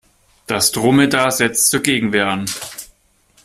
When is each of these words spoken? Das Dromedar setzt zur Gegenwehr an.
Das 0.47 0.71
Dromedar 0.71 1.29
setzt 1.29 1.69
zur 1.69 1.81
Gegenwehr 1.83 2.25
an. 2.25 2.47